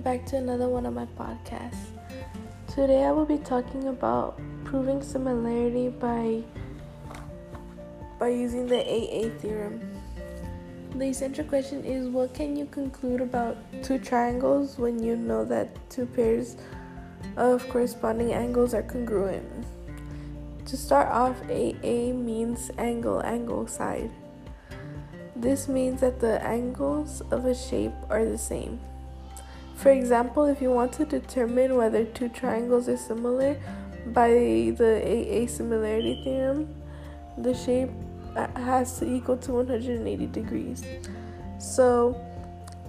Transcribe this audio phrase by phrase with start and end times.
[0.00, 1.90] welcome back to another one of my podcasts.
[2.68, 6.42] Today I will be talking about proving similarity by
[8.18, 9.78] by using the AA theorem.
[10.94, 15.68] The essential question is what can you conclude about two triangles when you know that
[15.90, 16.56] two pairs
[17.36, 19.66] of corresponding angles are congruent?
[20.64, 24.10] To start off, AA means angle, angle, side.
[25.36, 28.80] This means that the angles of a shape are the same.
[29.80, 33.56] For example, if you want to determine whether two triangles are similar
[34.08, 34.28] by
[34.76, 36.68] the AA similarity theorem,
[37.38, 37.88] the shape
[38.56, 40.84] has to equal to 180 degrees.
[41.58, 42.14] So,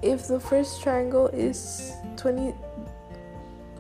[0.02, 2.54] if the first triangle is 20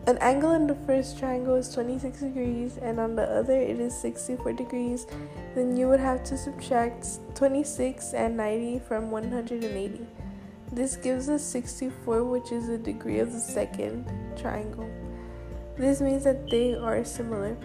[0.07, 3.95] an angle in the first triangle is 26 degrees and on the other it is
[3.95, 5.05] 64 degrees,
[5.53, 10.07] then you would have to subtract 26 and 90 from 180.
[10.71, 14.89] This gives us 64, which is the degree of the second triangle.
[15.77, 17.57] This means that they are similar.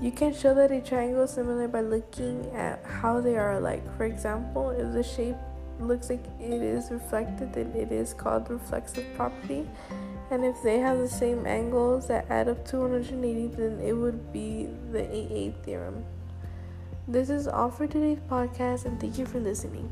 [0.00, 3.82] You can show that a triangle is similar by looking at how they are alike.
[3.96, 5.36] For example, if the shape
[5.80, 9.66] looks like it is reflected, then it is called reflexive property.
[10.30, 14.32] And if they have the same angles that add up to 180, then it would
[14.32, 16.04] be the AA theorem.
[17.06, 19.90] This is all for today's podcast, and thank you for listening.